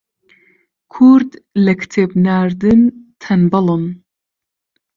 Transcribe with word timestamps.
کورد 0.93 1.31
لە 1.65 1.73
کتێب 1.79 2.11
ناردن 2.25 2.81
تەنبەڵن 3.21 3.83